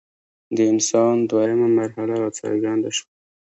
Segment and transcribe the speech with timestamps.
[0.55, 3.07] د انسان دویمه مرحله راڅرګنده شوه.